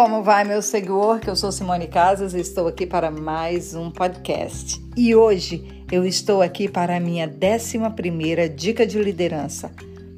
como 0.00 0.22
vai, 0.22 0.44
meu 0.44 0.62
seguidor? 0.62 1.20
Que 1.20 1.28
eu 1.28 1.36
sou 1.36 1.52
Simone 1.52 1.86
Casas 1.86 2.32
e 2.32 2.40
estou 2.40 2.66
aqui 2.66 2.86
para 2.86 3.10
mais 3.10 3.74
um 3.74 3.90
podcast. 3.90 4.82
E 4.96 5.14
hoje 5.14 5.84
eu 5.92 6.06
estou 6.06 6.40
aqui 6.40 6.70
para 6.70 6.96
a 6.96 7.00
minha 7.00 7.26
11 7.26 8.48
dica 8.48 8.86
de 8.86 8.98
liderança: 8.98 9.70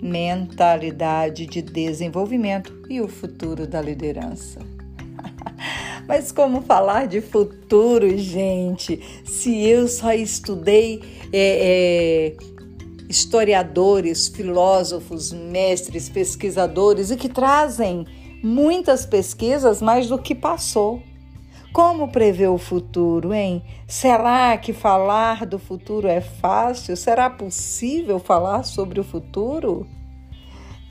mentalidade 0.00 1.44
de 1.46 1.60
desenvolvimento 1.60 2.72
e 2.88 3.00
o 3.00 3.08
futuro 3.08 3.66
da 3.66 3.82
liderança. 3.82 4.60
Mas 6.06 6.30
como 6.30 6.62
falar 6.62 7.08
de 7.08 7.20
futuro, 7.20 8.16
gente? 8.16 9.00
Se 9.24 9.66
eu 9.66 9.88
só 9.88 10.12
estudei 10.12 11.02
é, 11.32 12.36
é, 12.36 12.36
historiadores, 13.08 14.28
filósofos, 14.28 15.32
mestres, 15.32 16.08
pesquisadores 16.08 17.10
e 17.10 17.16
que 17.16 17.28
trazem 17.28 18.06
muitas 18.44 19.06
pesquisas 19.06 19.80
mais 19.80 20.06
do 20.06 20.18
que 20.18 20.34
passou. 20.34 21.02
Como 21.72 22.08
prever 22.08 22.48
o 22.48 22.58
futuro, 22.58 23.32
hein? 23.32 23.64
Será 23.88 24.56
que 24.58 24.72
falar 24.72 25.46
do 25.46 25.58
futuro 25.58 26.06
é 26.06 26.20
fácil? 26.20 26.94
Será 26.94 27.30
possível 27.30 28.20
falar 28.20 28.62
sobre 28.62 29.00
o 29.00 29.04
futuro? 29.04 29.86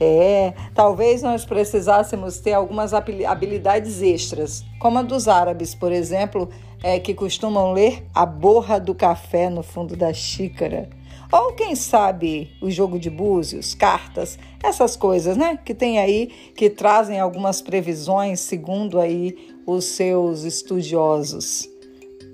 É, 0.00 0.52
talvez 0.74 1.22
nós 1.22 1.46
precisássemos 1.46 2.38
ter 2.38 2.52
algumas 2.52 2.92
habilidades 2.92 4.02
extras, 4.02 4.64
como 4.80 4.98
a 4.98 5.02
dos 5.02 5.28
árabes, 5.28 5.74
por 5.74 5.92
exemplo, 5.92 6.50
é, 6.82 6.98
que 6.98 7.14
costumam 7.14 7.72
ler 7.72 8.04
a 8.12 8.26
borra 8.26 8.80
do 8.80 8.94
café 8.94 9.48
no 9.48 9.62
fundo 9.62 9.96
da 9.96 10.12
xícara. 10.12 10.90
Ou 11.32 11.52
quem 11.52 11.74
sabe 11.74 12.50
o 12.60 12.70
jogo 12.70 12.98
de 12.98 13.10
búzios, 13.10 13.74
cartas, 13.74 14.38
essas 14.62 14.96
coisas, 14.96 15.36
né? 15.36 15.58
Que 15.64 15.74
tem 15.74 15.98
aí 15.98 16.26
que 16.56 16.70
trazem 16.70 17.20
algumas 17.20 17.60
previsões 17.60 18.40
segundo 18.40 19.00
aí 19.00 19.54
os 19.66 19.84
seus 19.84 20.42
estudiosos. 20.44 21.68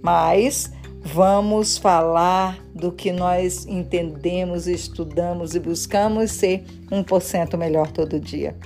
Mas 0.03 0.71
vamos 1.03 1.79
falar 1.79 2.63
do 2.75 2.93
que 2.93 3.13
nós 3.13 3.67
entendemos, 3.67 4.67
estudamos 4.67 5.55
e 5.55 5.61
buscamos 5.61 6.31
ser 6.33 6.65
1% 6.91 7.57
melhor 7.57 7.91
todo 7.91 8.21
dia. 8.21 8.57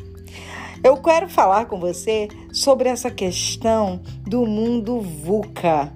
Eu 0.83 0.99
quero 0.99 1.29
falar 1.31 1.65
com 1.65 1.81
você 1.81 2.29
sobre 2.53 2.91
essa 2.91 3.11
questão 3.11 4.03
do 4.27 4.45
mundo 4.45 5.01
VUCA. 5.01 5.91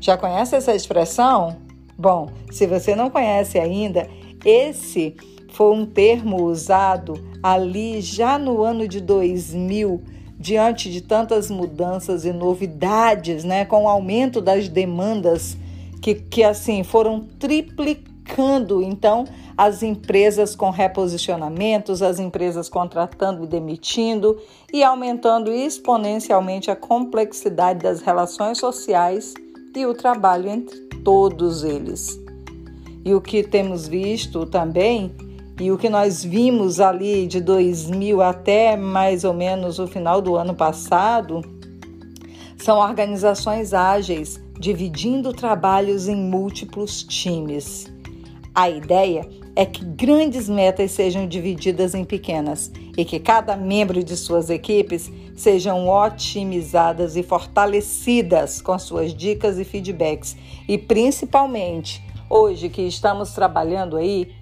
Já 0.00 0.16
conhece 0.16 0.56
essa 0.56 0.74
expressão? 0.74 1.69
Bom, 2.00 2.30
se 2.50 2.66
você 2.66 2.96
não 2.96 3.10
conhece 3.10 3.58
ainda, 3.58 4.08
esse 4.42 5.14
foi 5.52 5.70
um 5.70 5.84
termo 5.84 6.44
usado 6.44 7.12
ali 7.42 8.00
já 8.00 8.38
no 8.38 8.62
ano 8.62 8.88
de 8.88 9.02
2000, 9.02 10.02
diante 10.38 10.90
de 10.90 11.02
tantas 11.02 11.50
mudanças 11.50 12.24
e 12.24 12.32
novidades, 12.32 13.44
né, 13.44 13.66
com 13.66 13.84
o 13.84 13.88
aumento 13.88 14.40
das 14.40 14.66
demandas 14.66 15.58
que, 16.00 16.14
que 16.14 16.42
assim 16.42 16.82
foram 16.82 17.20
triplicando. 17.38 18.82
Então, 18.82 19.26
as 19.54 19.82
empresas 19.82 20.56
com 20.56 20.70
reposicionamentos, 20.70 22.00
as 22.00 22.18
empresas 22.18 22.70
contratando 22.70 23.44
e 23.44 23.46
demitindo 23.46 24.40
e 24.72 24.82
aumentando 24.82 25.52
exponencialmente 25.52 26.70
a 26.70 26.76
complexidade 26.76 27.80
das 27.80 28.00
relações 28.00 28.56
sociais 28.56 29.34
e 29.76 29.84
o 29.84 29.92
trabalho 29.92 30.48
entre 30.48 30.89
todos 31.04 31.64
eles. 31.64 32.18
E 33.04 33.14
o 33.14 33.20
que 33.20 33.42
temos 33.42 33.88
visto 33.88 34.44
também, 34.46 35.14
e 35.58 35.70
o 35.70 35.78
que 35.78 35.88
nós 35.88 36.22
vimos 36.24 36.80
ali 36.80 37.26
de 37.26 37.40
2000 37.40 38.20
até 38.20 38.76
mais 38.76 39.24
ou 39.24 39.32
menos 39.32 39.78
o 39.78 39.86
final 39.86 40.20
do 40.20 40.36
ano 40.36 40.54
passado, 40.54 41.42
são 42.58 42.78
organizações 42.78 43.72
ágeis 43.72 44.40
dividindo 44.58 45.32
trabalhos 45.32 46.08
em 46.08 46.16
múltiplos 46.16 47.02
times. 47.02 47.90
A 48.54 48.68
ideia 48.68 49.26
é 49.60 49.66
que 49.66 49.84
grandes 49.84 50.48
metas 50.48 50.92
sejam 50.92 51.28
divididas 51.28 51.94
em 51.94 52.02
pequenas 52.02 52.72
e 52.96 53.04
que 53.04 53.20
cada 53.20 53.58
membro 53.58 54.02
de 54.02 54.16
suas 54.16 54.48
equipes 54.48 55.12
sejam 55.36 55.86
otimizadas 55.86 57.14
e 57.14 57.22
fortalecidas 57.22 58.62
com 58.62 58.78
suas 58.78 59.12
dicas 59.12 59.58
e 59.58 59.64
feedbacks. 59.64 60.34
E 60.66 60.78
principalmente, 60.78 62.02
hoje 62.30 62.70
que 62.70 62.80
estamos 62.80 63.32
trabalhando 63.32 63.98
aí 63.98 64.32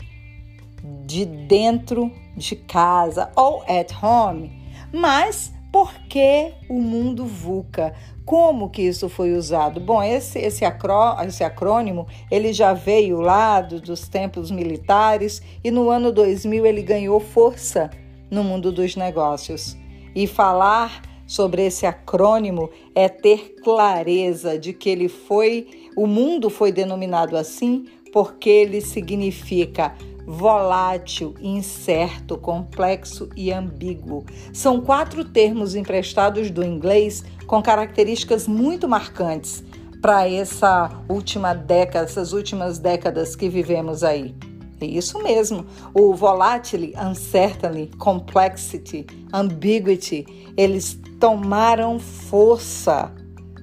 de 1.05 1.25
dentro 1.25 2.13
de 2.37 2.55
casa 2.55 3.29
ou 3.35 3.65
at 3.67 3.93
home, 4.01 4.53
mas 4.93 5.53
por 5.73 5.93
que 6.09 6.53
o 6.69 6.81
mundo 6.81 7.27
VUCA? 7.27 7.95
Como 8.25 8.71
que 8.71 8.83
isso 8.83 9.09
foi 9.09 9.35
usado? 9.35 9.81
Bom, 9.81 10.03
esse, 10.03 10.39
esse, 10.39 10.65
acró, 10.65 11.17
esse 11.27 11.45
acrônimo 11.45 12.07
ele 12.31 12.53
já 12.53 12.73
veio 12.73 13.21
lá 13.21 13.61
do, 13.61 13.81
dos 13.81 14.09
tempos 14.09 14.51
militares 14.51 15.43
e 15.63 15.71
no 15.71 15.91
ano 15.91 16.11
2000 16.13 16.67
ele 16.67 16.83
ganhou 16.83 17.21
força 17.21 17.91
no 18.31 18.43
mundo 18.43 18.73
dos 18.73 18.97
negócios. 18.97 19.77
E 20.15 20.27
falar 20.27 21.03
sobre 21.27 21.67
esse 21.67 21.85
acrônimo 21.85 22.71
é 22.95 23.09
ter 23.09 23.57
clareza 23.63 24.59
de 24.59 24.73
que 24.73 24.89
ele 24.89 25.09
foi, 25.09 25.91
o 25.97 26.07
mundo 26.07 26.49
foi 26.49 26.73
denominado 26.73 27.37
assim 27.37 27.87
porque 28.13 28.49
ele 28.49 28.81
significa 28.81 29.95
volátil, 30.29 31.35
incerto, 31.41 32.37
complexo 32.37 33.31
e 33.35 33.51
ambíguo. 33.51 34.27
São 34.53 34.79
quatro 34.79 35.25
termos 35.25 35.75
emprestados 35.75 36.51
do 36.51 36.63
inglês 36.63 37.25
com 37.47 37.63
características 37.63 38.47
muito 38.47 38.87
marcantes 38.87 39.65
para 40.03 40.29
essa 40.29 40.91
última 41.09 41.55
década, 41.55 42.05
essas 42.05 42.35
últimas 42.35 42.79
décadas 42.79 43.35
que 43.35 43.49
vivemos 43.49 44.05
aí. 44.05 44.35
É 44.79 44.85
isso 44.85 45.19
mesmo. 45.23 45.65
O 45.95 46.13
volatile, 46.13 46.93
uncertainty, 47.03 47.97
complexity, 47.97 49.07
ambiguity, 49.33 50.53
eles 50.59 51.01
tomaram 51.19 51.99
força. 51.99 53.11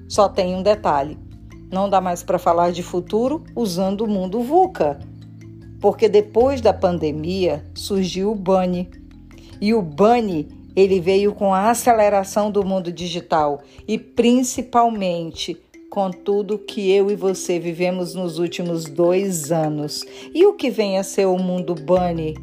Só 0.08 0.28
tem 0.28 0.56
um 0.56 0.64
detalhe: 0.64 1.16
não 1.70 1.88
dá 1.88 2.00
mais 2.00 2.24
para 2.24 2.40
falar 2.40 2.72
de 2.72 2.82
futuro 2.82 3.44
usando 3.54 4.00
o 4.00 4.08
mundo 4.08 4.42
VUCA 4.42 4.98
porque 5.86 6.08
depois 6.08 6.60
da 6.60 6.72
pandemia 6.72 7.64
surgiu 7.72 8.32
o 8.32 8.34
Bunny. 8.34 8.90
E 9.60 9.72
o 9.72 9.80
Bunny, 9.80 10.48
ele 10.74 10.98
veio 10.98 11.32
com 11.32 11.54
a 11.54 11.70
aceleração 11.70 12.50
do 12.50 12.66
mundo 12.66 12.90
digital 12.90 13.62
e 13.86 13.96
principalmente 13.96 15.56
com 15.88 16.10
tudo 16.10 16.58
que 16.58 16.90
eu 16.90 17.08
e 17.08 17.14
você 17.14 17.60
vivemos 17.60 18.16
nos 18.16 18.40
últimos 18.40 18.86
dois 18.86 19.52
anos. 19.52 20.04
E 20.34 20.44
o 20.44 20.54
que 20.54 20.70
vem 20.70 20.98
a 20.98 21.04
ser 21.04 21.26
o 21.26 21.38
mundo 21.38 21.72
Bunny? 21.72 22.34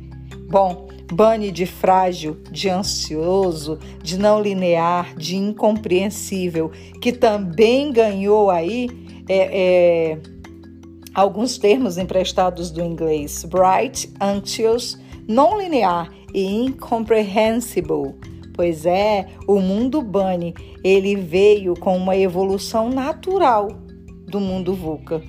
Bom, 0.50 0.88
Bunny 1.12 1.52
de 1.52 1.66
frágil, 1.66 2.38
de 2.50 2.70
ansioso, 2.70 3.78
de 4.02 4.18
não 4.18 4.42
linear, 4.42 5.18
de 5.18 5.36
incompreensível, 5.36 6.72
que 7.02 7.12
também 7.12 7.92
ganhou 7.92 8.50
aí 8.50 8.88
é, 9.28 10.14
é 10.14 10.32
alguns 11.13 11.57
termos 11.57 11.97
emprestados 11.97 12.72
do 12.72 12.81
inglês: 12.81 13.46
bright, 13.46 14.12
anxious, 14.19 15.00
não 15.28 15.59
linear 15.59 16.12
e 16.34 16.44
incomprehensible. 16.46 18.16
Pois 18.53 18.85
é, 18.85 19.28
o 19.47 19.59
mundo 19.59 20.01
Bunny, 20.01 20.53
ele 20.84 21.16
veio 21.16 21.74
com 21.75 21.97
uma 21.97 22.16
evolução 22.16 22.90
natural 22.90 23.68
do 24.28 24.40
mundo 24.40 24.74
VUCA. 24.74 25.22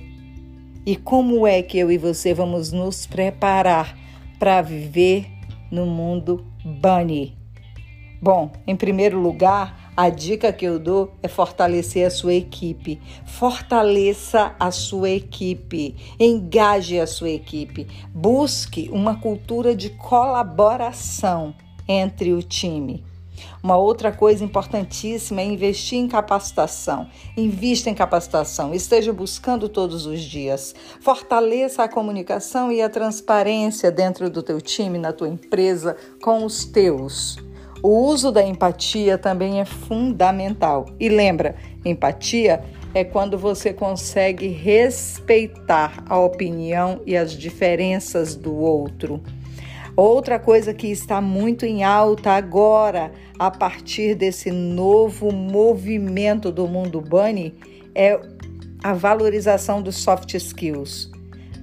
E 0.85 0.95
como 0.95 1.47
é 1.47 1.63
que 1.63 1.79
eu 1.79 1.91
e 1.91 1.97
você 1.97 2.33
vamos 2.33 2.71
nos 2.71 3.07
preparar 3.07 3.97
para 4.37 4.61
viver 4.61 5.25
no 5.71 5.87
mundo 5.87 6.45
Bunny? 6.63 7.35
Bom, 8.21 8.51
em 8.67 8.75
primeiro 8.75 9.19
lugar, 9.19 9.84
a 9.95 10.09
dica 10.09 10.51
que 10.51 10.65
eu 10.65 10.77
dou 10.77 11.13
é 11.23 11.27
fortalecer 11.27 12.05
a 12.05 12.09
sua 12.09 12.33
equipe. 12.33 13.01
Fortaleça 13.25 14.55
a 14.59 14.69
sua 14.69 15.09
equipe, 15.09 15.95
engaje 16.19 16.99
a 16.99 17.07
sua 17.07 17.29
equipe, 17.29 17.87
busque 18.13 18.89
uma 18.91 19.19
cultura 19.19 19.75
de 19.75 19.89
colaboração 19.91 21.55
entre 21.87 22.33
o 22.33 22.43
time. 22.43 23.03
Uma 23.61 23.77
outra 23.77 24.11
coisa 24.11 24.43
importantíssima 24.43 25.41
é 25.41 25.45
investir 25.45 25.99
em 25.99 26.07
capacitação. 26.07 27.09
Invista 27.35 27.89
em 27.89 27.93
capacitação, 27.93 28.73
esteja 28.73 29.11
buscando 29.11 29.67
todos 29.67 30.05
os 30.05 30.21
dias. 30.21 30.73
Fortaleça 31.01 31.83
a 31.83 31.89
comunicação 31.89 32.71
e 32.71 32.81
a 32.81 32.89
transparência 32.89 33.91
dentro 33.91 34.29
do 34.29 34.43
teu 34.43 34.61
time, 34.61 34.97
na 34.97 35.11
tua 35.11 35.27
empresa, 35.27 35.97
com 36.21 36.45
os 36.45 36.65
teus. 36.65 37.37
O 37.85 38.07
uso 38.07 38.31
da 38.31 38.43
empatia 38.43 39.15
também 39.15 39.61
é 39.61 39.63
fundamental. 39.63 40.87
E 40.99 41.07
lembra, 41.07 41.55
empatia 41.85 42.63
é 42.95 43.03
quando 43.03 43.37
você 43.37 43.71
consegue 43.71 44.47
respeitar 44.47 46.03
a 46.09 46.17
opinião 46.17 46.99
e 47.05 47.15
as 47.15 47.31
diferenças 47.31 48.35
do 48.35 48.55
outro. 48.55 49.21
Outra 49.95 50.39
coisa 50.39 50.73
que 50.73 50.87
está 50.87 51.21
muito 51.21 51.63
em 51.63 51.83
alta 51.83 52.31
agora, 52.31 53.11
a 53.37 53.51
partir 53.51 54.15
desse 54.15 54.49
novo 54.49 55.31
movimento 55.31 56.51
do 56.51 56.67
mundo 56.67 56.99
Bunny, 56.99 57.53
é 57.93 58.19
a 58.83 58.93
valorização 58.93 59.79
dos 59.79 59.97
soft 59.97 60.33
skills. 60.33 61.11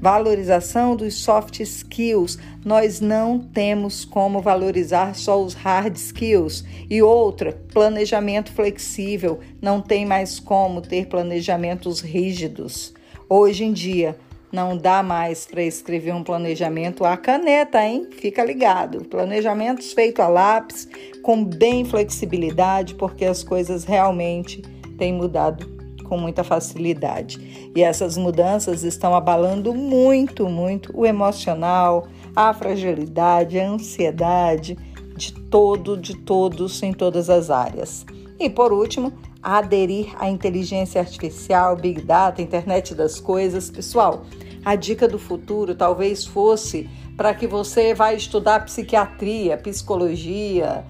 Valorização 0.02 0.96
dos 0.96 1.14
soft 1.14 1.60
skills. 1.60 2.36
Nós 2.64 3.00
não 3.00 3.38
temos 3.38 4.04
como 4.04 4.40
valorizar 4.42 5.14
só 5.14 5.40
os 5.40 5.54
hard 5.54 5.94
skills. 5.94 6.64
E 6.90 7.00
outra, 7.00 7.56
planejamento 7.72 8.50
flexível. 8.50 9.38
Não 9.60 9.80
tem 9.80 10.04
mais 10.04 10.40
como 10.40 10.80
ter 10.80 11.06
planejamentos 11.06 12.00
rígidos. 12.00 12.92
Hoje 13.28 13.62
em 13.62 13.72
dia, 13.72 14.16
não 14.50 14.76
dá 14.76 15.04
mais 15.04 15.46
para 15.46 15.62
escrever 15.62 16.12
um 16.12 16.24
planejamento 16.24 17.04
à 17.04 17.16
caneta, 17.16 17.80
hein? 17.80 18.08
Fica 18.10 18.44
ligado. 18.44 19.04
Planejamentos 19.04 19.92
feitos 19.92 20.24
a 20.24 20.26
lápis, 20.26 20.88
com 21.22 21.44
bem 21.44 21.84
flexibilidade, 21.84 22.96
porque 22.96 23.24
as 23.24 23.44
coisas 23.44 23.84
realmente 23.84 24.62
têm 24.98 25.12
mudado 25.12 25.81
com 26.12 26.18
muita 26.18 26.44
facilidade. 26.44 27.72
E 27.74 27.82
essas 27.82 28.18
mudanças 28.18 28.84
estão 28.84 29.14
abalando 29.14 29.72
muito, 29.72 30.46
muito 30.46 30.92
o 30.94 31.06
emocional, 31.06 32.06
a 32.36 32.52
fragilidade, 32.52 33.58
a 33.58 33.66
ansiedade 33.66 34.76
de 35.16 35.32
todo, 35.32 35.96
de 35.96 36.14
todos 36.14 36.82
em 36.82 36.92
todas 36.92 37.30
as 37.30 37.48
áreas. 37.48 38.04
E 38.38 38.50
por 38.50 38.74
último, 38.74 39.10
aderir 39.42 40.14
à 40.18 40.28
inteligência 40.28 41.00
artificial, 41.00 41.76
Big 41.76 42.02
Data, 42.02 42.42
internet 42.42 42.94
das 42.94 43.18
coisas. 43.18 43.70
Pessoal, 43.70 44.26
a 44.62 44.76
dica 44.76 45.08
do 45.08 45.18
futuro 45.18 45.74
talvez 45.74 46.26
fosse 46.26 46.90
para 47.16 47.32
que 47.32 47.46
você 47.46 47.94
vá 47.94 48.12
estudar 48.12 48.66
psiquiatria, 48.66 49.56
psicologia, 49.56 50.84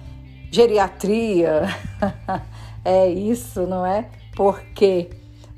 geriatria. 0.51 1.73
é 2.83 3.07
isso, 3.07 3.61
não 3.61 3.85
é? 3.85 4.09
Porque 4.35 5.09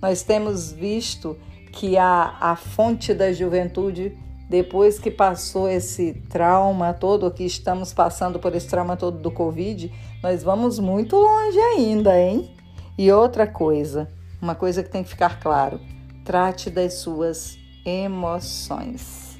nós 0.01 0.21
temos 0.23 0.71
visto 0.71 1.37
que 1.71 1.97
a, 1.97 2.37
a 2.39 2.55
fonte 2.55 3.13
da 3.13 3.33
juventude, 3.33 4.17
depois 4.49 4.97
que 4.99 5.11
passou 5.11 5.69
esse 5.69 6.13
trauma 6.29 6.93
todo, 6.93 7.31
que 7.31 7.43
estamos 7.43 7.93
passando 7.93 8.39
por 8.39 8.55
esse 8.55 8.67
trauma 8.67 8.95
todo 8.95 9.17
do 9.17 9.31
Covid, 9.31 9.91
nós 10.23 10.43
vamos 10.43 10.79
muito 10.79 11.15
longe 11.15 11.59
ainda, 11.59 12.19
hein? 12.19 12.49
E 12.97 13.11
outra 13.11 13.45
coisa, 13.45 14.09
uma 14.41 14.55
coisa 14.55 14.81
que 14.81 14.89
tem 14.89 15.03
que 15.03 15.09
ficar 15.09 15.39
claro: 15.39 15.79
trate 16.23 16.69
das 16.69 16.95
suas 16.95 17.57
emoções. 17.85 19.37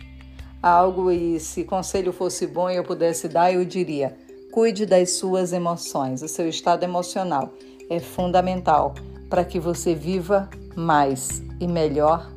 Algo 0.62 1.12
e 1.12 1.40
se 1.40 1.64
conselho 1.64 2.12
fosse 2.12 2.48
bom 2.48 2.70
e 2.70 2.76
eu 2.76 2.84
pudesse 2.84 3.30
dar, 3.30 3.54
eu 3.54 3.64
diria: 3.64 4.18
cuide 4.52 4.86
das 4.86 5.12
suas 5.12 5.54
emoções. 5.54 6.22
O 6.22 6.28
seu 6.28 6.50
estado 6.50 6.84
emocional 6.84 7.54
é 7.90 8.00
fundamental 8.00 8.94
para 9.30 9.44
que 9.44 9.60
você 9.60 9.96
viva 9.96 10.50
mais 10.76 11.42
e 11.60 11.68
melhor 11.68 12.32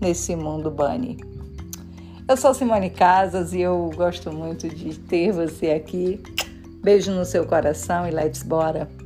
nesse 0.00 0.34
mundo 0.34 0.70
Bunny. 0.70 1.18
Eu 2.28 2.36
sou 2.36 2.54
Simone 2.54 2.90
Casas 2.90 3.52
e 3.52 3.60
eu 3.60 3.90
gosto 3.94 4.32
muito 4.32 4.68
de 4.68 4.98
ter 4.98 5.32
você 5.32 5.70
aqui. 5.70 6.22
Beijo 6.82 7.12
no 7.12 7.24
seu 7.24 7.46
coração 7.46 8.06
e 8.06 8.10
let's 8.10 8.42
bora! 8.42 9.01